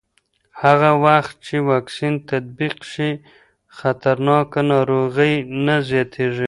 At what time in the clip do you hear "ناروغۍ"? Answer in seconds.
4.71-5.33